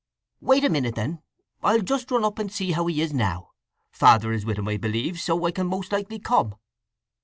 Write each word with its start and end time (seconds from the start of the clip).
"Wait 0.39 0.63
a 0.63 0.69
minute, 0.69 0.95
then. 0.95 1.21
I'll 1.61 1.81
just 1.83 2.09
run 2.09 2.23
up 2.25 2.39
and 2.39 2.51
see 2.51 2.71
how 2.71 2.87
he 2.87 3.01
is 3.03 3.13
now. 3.13 3.49
Father 3.91 4.31
is 4.33 4.45
with 4.47 4.57
him, 4.57 4.67
I 4.67 4.77
believe; 4.77 5.19
so 5.19 5.45
I 5.45 5.51
can 5.51 5.67
most 5.67 5.91
likely 5.91 6.17
come." 6.17 6.55